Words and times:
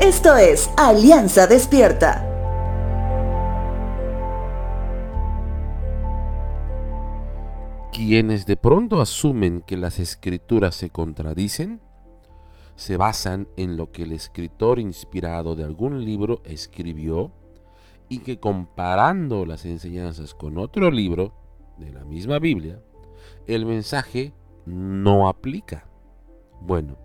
Esto 0.00 0.36
es 0.36 0.70
Alianza 0.76 1.46
Despierta. 1.46 2.22
Quienes 7.94 8.44
de 8.44 8.58
pronto 8.58 9.00
asumen 9.00 9.62
que 9.62 9.78
las 9.78 9.98
escrituras 9.98 10.74
se 10.74 10.90
contradicen, 10.90 11.80
se 12.74 12.98
basan 12.98 13.48
en 13.56 13.78
lo 13.78 13.90
que 13.90 14.02
el 14.02 14.12
escritor 14.12 14.78
inspirado 14.78 15.56
de 15.56 15.64
algún 15.64 16.04
libro 16.04 16.42
escribió 16.44 17.32
y 18.10 18.18
que 18.18 18.38
comparando 18.38 19.46
las 19.46 19.64
enseñanzas 19.64 20.34
con 20.34 20.58
otro 20.58 20.90
libro 20.90 21.32
de 21.78 21.90
la 21.90 22.04
misma 22.04 22.38
Biblia, 22.38 22.82
el 23.46 23.64
mensaje 23.64 24.34
no 24.66 25.26
aplica. 25.26 25.86
Bueno, 26.60 26.98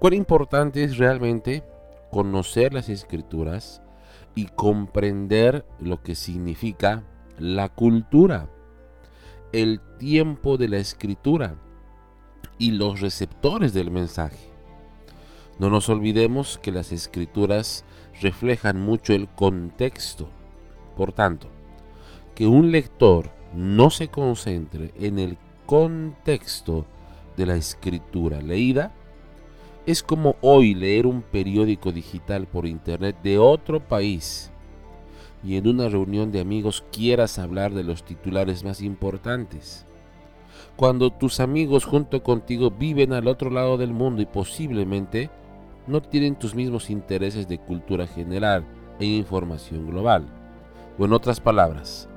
cuán 0.00 0.14
importante 0.14 0.82
es 0.82 0.98
realmente 0.98 1.62
conocer 2.12 2.74
las 2.74 2.90
escrituras 2.90 3.80
y 4.34 4.44
comprender 4.46 5.64
lo 5.80 6.02
que 6.02 6.14
significa 6.14 7.04
la 7.38 7.70
cultura, 7.70 8.50
el 9.52 9.80
tiempo 9.98 10.58
de 10.58 10.68
la 10.68 10.76
escritura 10.76 11.56
y 12.58 12.72
los 12.72 13.00
receptores 13.00 13.72
del 13.72 13.90
mensaje. 13.90 14.50
No 15.58 15.70
nos 15.70 15.88
olvidemos 15.88 16.58
que 16.58 16.70
las 16.70 16.92
escrituras 16.92 17.86
reflejan 18.20 18.78
mucho 18.78 19.14
el 19.14 19.28
contexto. 19.28 20.28
Por 20.98 21.14
tanto, 21.14 21.48
que 22.34 22.46
un 22.46 22.72
lector 22.72 23.30
no 23.54 23.88
se 23.88 24.08
concentre 24.08 24.92
en 24.98 25.18
el 25.18 25.38
contexto 25.64 26.84
de 27.38 27.46
la 27.46 27.56
escritura 27.56 28.42
leída 28.42 28.92
es 29.86 30.02
como 30.02 30.36
hoy 30.40 30.74
leer 30.74 31.06
un 31.06 31.22
periódico 31.22 31.92
digital 31.92 32.46
por 32.46 32.66
internet 32.66 33.16
de 33.22 33.38
otro 33.38 33.80
país 33.80 34.50
y 35.44 35.56
en 35.56 35.66
una 35.66 35.88
reunión 35.88 36.30
de 36.30 36.40
amigos 36.40 36.84
quieras 36.92 37.38
hablar 37.38 37.74
de 37.74 37.82
los 37.82 38.04
titulares 38.04 38.62
más 38.62 38.80
importantes. 38.80 39.84
Cuando 40.76 41.10
tus 41.10 41.40
amigos 41.40 41.84
junto 41.84 42.22
contigo 42.22 42.70
viven 42.70 43.12
al 43.12 43.26
otro 43.26 43.50
lado 43.50 43.76
del 43.76 43.92
mundo 43.92 44.22
y 44.22 44.26
posiblemente 44.26 45.30
no 45.88 46.00
tienen 46.00 46.36
tus 46.36 46.54
mismos 46.54 46.88
intereses 46.88 47.48
de 47.48 47.58
cultura 47.58 48.06
general 48.06 48.64
e 49.00 49.06
información 49.06 49.90
global. 49.90 50.26
O 50.96 51.04
en 51.04 51.12
otras 51.12 51.40
palabras, 51.40 52.08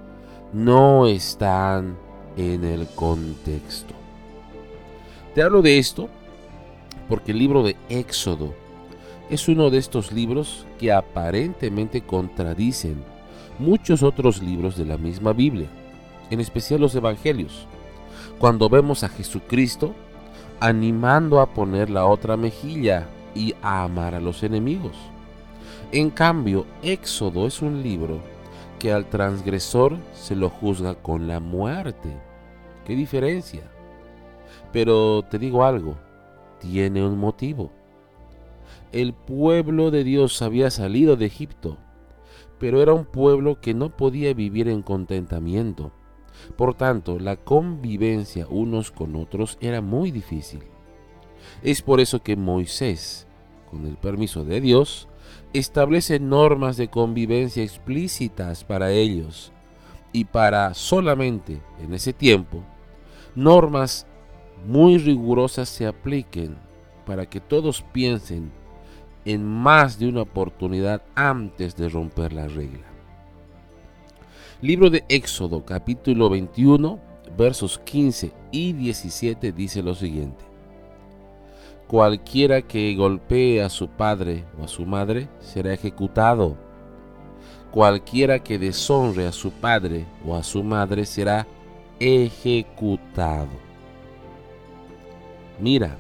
no 0.54 1.08
están 1.08 1.98
en 2.38 2.64
el 2.64 2.88
contexto. 2.88 3.94
Te 5.34 5.42
hablo 5.42 5.62
de 5.62 5.80
esto 5.80 6.10
porque 7.08 7.32
el 7.32 7.40
libro 7.40 7.64
de 7.64 7.76
Éxodo 7.90 8.54
es 9.30 9.48
uno 9.48 9.70
de 9.70 9.78
estos 9.78 10.12
libros 10.12 10.66
que 10.80 10.92
aparentemente 10.92 12.02
contradicen 12.02 13.04
muchos 13.60 14.04
otros 14.04 14.42
libros 14.42 14.78
de 14.78 14.86
la 14.86 14.98
misma 14.98 15.34
Biblia, 15.34 15.68
en 16.30 16.40
especial 16.40 16.82
los 16.82 16.96
Evangelios, 16.96 17.68
cuando 18.40 18.70
vemos 18.70 19.04
a 19.04 19.10
Jesucristo 19.10 19.94
animando 20.60 21.42
a 21.42 21.54
poner 21.54 21.90
la 21.90 22.06
otra 22.06 22.38
mejilla 22.38 23.08
y 23.34 23.54
a 23.62 23.84
amar 23.84 24.16
a 24.16 24.22
los 24.22 24.44
enemigos. 24.44 24.96
En 25.92 26.10
cambio, 26.10 26.66
Éxodo 26.82 27.48
es 27.48 27.62
un 27.62 27.84
libro 27.84 28.20
que 28.80 28.92
al 28.92 29.06
transgresor 29.06 29.98
se 30.14 30.36
lo 30.36 30.50
juzga 30.50 30.96
con 30.96 31.28
la 31.28 31.40
muerte. 31.40 32.10
¿Qué 32.86 32.96
diferencia? 32.96 33.64
Pero 34.72 35.24
te 35.24 35.40
digo 35.40 35.64
algo, 35.64 35.96
tiene 36.60 37.06
un 37.06 37.18
motivo. 37.18 37.72
El 38.92 39.14
pueblo 39.14 39.92
de 39.92 40.04
Dios 40.04 40.42
había 40.42 40.70
salido 40.72 41.16
de 41.16 41.26
Egipto, 41.26 41.78
pero 42.60 42.82
era 42.82 42.94
un 42.94 43.06
pueblo 43.06 43.60
que 43.60 43.74
no 43.74 43.96
podía 43.96 44.34
vivir 44.34 44.70
en 44.70 44.82
contentamiento. 44.82 45.92
Por 46.58 46.76
tanto, 46.76 47.20
la 47.20 47.38
convivencia 47.38 48.48
unos 48.50 48.92
con 48.92 49.16
otros 49.16 49.58
era 49.62 49.82
muy 49.82 50.12
difícil. 50.12 50.64
Es 51.64 51.82
por 51.82 52.00
eso 52.00 52.22
que 52.22 52.36
Moisés, 52.36 53.28
con 53.70 53.86
el 53.86 53.98
permiso 53.98 54.46
de 54.46 54.62
Dios, 54.62 55.08
establece 55.54 56.20
normas 56.20 56.78
de 56.78 56.90
convivencia 56.90 57.64
explícitas 57.64 58.64
para 58.64 58.92
ellos 58.92 59.52
y 60.12 60.26
para 60.26 60.74
solamente 60.74 61.62
en 61.82 61.94
ese 61.94 62.14
tiempo, 62.14 62.64
normas 63.36 64.08
muy 64.66 64.98
rigurosas 64.98 65.70
se 65.70 65.86
apliquen 65.86 66.56
para 67.06 67.26
que 67.26 67.40
todos 67.40 67.82
piensen 67.94 68.52
en 69.26 69.44
más 69.46 70.00
de 70.00 70.08
una 70.08 70.22
oportunidad 70.22 71.02
antes 71.16 71.76
de 71.76 71.90
romper 71.90 72.34
la 72.34 72.48
regla. 72.48 72.86
Libro 74.62 74.90
de 74.90 75.04
Éxodo 75.10 75.66
capítulo 75.66 76.30
21 76.30 77.00
versos 77.38 77.80
15 77.80 78.32
y 78.52 78.74
17 78.74 79.52
dice 79.52 79.84
lo 79.84 79.94
siguiente. 79.94 80.44
Cualquiera 81.88 82.62
que 82.62 82.96
golpee 82.96 83.62
a 83.62 83.70
su 83.70 83.88
padre 83.88 84.44
o 84.60 84.64
a 84.64 84.68
su 84.68 84.86
madre 84.86 85.28
será 85.40 85.74
ejecutado. 85.74 86.58
Cualquiera 87.72 88.40
que 88.40 88.58
deshonre 88.58 89.28
a 89.28 89.32
su 89.32 89.52
padre 89.52 90.06
o 90.26 90.36
a 90.36 90.42
su 90.42 90.64
madre 90.64 91.06
será 91.06 91.46
ejecutado. 92.00 93.50
Mira, 95.60 95.96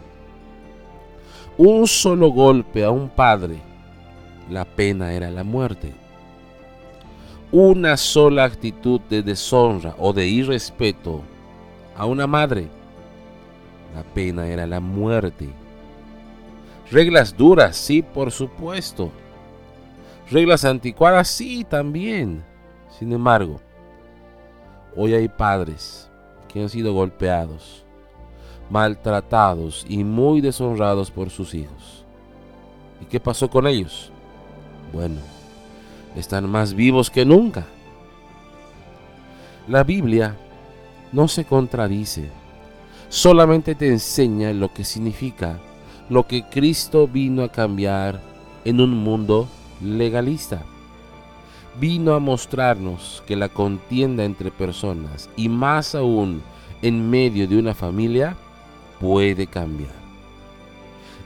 un 1.57 1.88
solo 1.88 2.31
golpe 2.31 2.83
a 2.83 2.91
un 2.91 3.09
padre, 3.09 3.57
la 4.49 4.66
pena 4.66 5.13
era 5.13 5.31
la 5.31 5.43
muerte. 5.43 5.93
Una 7.51 7.95
sola 7.95 8.43
actitud 8.43 8.99
de 9.09 9.23
deshonra 9.23 9.95
o 9.97 10.11
de 10.11 10.27
irrespeto 10.27 11.21
a 11.95 12.05
una 12.05 12.27
madre, 12.27 12.67
la 13.95 14.03
pena 14.03 14.47
era 14.47 14.67
la 14.67 14.81
muerte. 14.81 15.47
Reglas 16.91 17.35
duras, 17.37 17.77
sí, 17.77 18.01
por 18.01 18.31
supuesto. 18.31 19.11
Reglas 20.29 20.66
anticuadas, 20.66 21.29
sí, 21.29 21.63
también. 21.63 22.43
Sin 22.99 23.13
embargo, 23.13 23.61
hoy 24.95 25.13
hay 25.13 25.29
padres 25.29 26.11
que 26.49 26.61
han 26.61 26.69
sido 26.69 26.93
golpeados, 26.93 27.84
maltratados 28.69 29.85
y 29.87 30.03
muy 30.03 30.41
deshonrados 30.41 31.11
por 31.11 31.29
sus 31.29 31.53
hijos. 31.53 32.03
¿Y 33.01 33.05
qué 33.05 33.19
pasó 33.19 33.49
con 33.49 33.67
ellos? 33.67 34.11
Bueno, 34.93 35.19
están 36.15 36.49
más 36.49 36.73
vivos 36.73 37.09
que 37.09 37.25
nunca. 37.25 37.65
La 39.67 39.83
Biblia 39.83 40.35
no 41.11 41.27
se 41.27 41.45
contradice, 41.45 42.29
solamente 43.09 43.75
te 43.75 43.87
enseña 43.87 44.53
lo 44.53 44.73
que 44.73 44.83
significa 44.83 45.59
lo 46.09 46.27
que 46.27 46.43
Cristo 46.43 47.07
vino 47.07 47.43
a 47.43 47.49
cambiar 47.49 48.21
en 48.63 48.79
un 48.79 48.91
mundo 48.91 49.47
legalista. 49.81 50.63
Vino 51.79 52.13
a 52.13 52.19
mostrarnos 52.19 53.23
que 53.27 53.35
la 53.35 53.49
contienda 53.49 54.23
entre 54.23 54.51
personas 54.51 55.29
y 55.35 55.49
más 55.49 55.95
aún 55.95 56.41
en 56.81 57.09
medio 57.09 57.47
de 57.47 57.57
una 57.57 57.73
familia 57.73 58.37
puede 59.00 59.47
cambiar. 59.47 60.06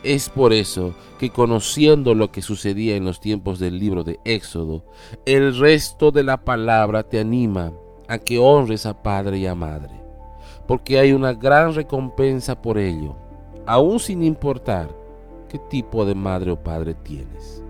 Es 0.03 0.29
por 0.29 0.53
eso 0.53 0.93
que 1.19 1.29
conociendo 1.29 2.13
lo 2.13 2.31
que 2.31 2.41
sucedía 2.41 2.95
en 2.95 3.03
los 3.03 3.19
tiempos 3.19 3.59
del 3.59 3.79
libro 3.79 4.03
de 4.03 4.19
Éxodo, 4.23 4.85
el 5.25 5.57
resto 5.57 6.11
de 6.11 6.23
la 6.23 6.45
palabra 6.45 7.03
te 7.03 7.19
anima 7.19 7.73
a 8.07 8.17
que 8.17 8.39
honres 8.39 8.85
a 8.85 9.03
padre 9.03 9.39
y 9.39 9.45
a 9.45 9.55
madre, 9.55 9.93
porque 10.67 10.99
hay 10.99 11.11
una 11.11 11.33
gran 11.33 11.75
recompensa 11.75 12.61
por 12.61 12.77
ello 12.77 13.15
aún 13.69 13.99
sin 13.99 14.23
importar 14.23 14.89
qué 15.47 15.59
tipo 15.59 16.03
de 16.03 16.15
madre 16.15 16.49
o 16.49 16.55
padre 16.63 16.95
tienes. 16.95 17.63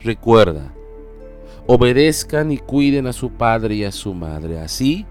Recuerda, 0.00 0.74
obedezcan 1.66 2.52
y 2.52 2.58
cuiden 2.58 3.06
a 3.06 3.14
su 3.14 3.30
padre 3.30 3.76
y 3.76 3.84
a 3.84 3.92
su 3.92 4.12
madre, 4.12 4.60
así 4.60 5.06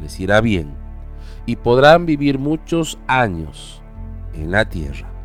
les 0.00 0.18
irá 0.18 0.40
bien 0.40 0.85
y 1.46 1.56
podrán 1.56 2.04
vivir 2.06 2.38
muchos 2.38 2.98
años 3.06 3.82
en 4.34 4.50
la 4.50 4.68
tierra. 4.68 5.15